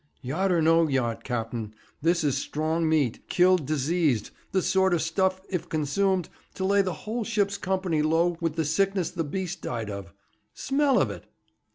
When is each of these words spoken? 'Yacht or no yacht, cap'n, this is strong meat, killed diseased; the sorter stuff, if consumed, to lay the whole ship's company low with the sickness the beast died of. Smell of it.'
'Yacht 0.23 0.51
or 0.51 0.63
no 0.63 0.87
yacht, 0.87 1.23
cap'n, 1.23 1.75
this 2.01 2.23
is 2.23 2.35
strong 2.35 2.89
meat, 2.89 3.29
killed 3.29 3.67
diseased; 3.67 4.31
the 4.51 4.59
sorter 4.59 4.97
stuff, 4.97 5.41
if 5.47 5.69
consumed, 5.69 6.27
to 6.55 6.65
lay 6.65 6.81
the 6.81 6.91
whole 7.05 7.23
ship's 7.23 7.55
company 7.59 8.01
low 8.01 8.35
with 8.41 8.55
the 8.55 8.65
sickness 8.65 9.11
the 9.11 9.23
beast 9.23 9.61
died 9.61 9.91
of. 9.91 10.11
Smell 10.55 10.99
of 10.99 11.11
it.' 11.11 11.25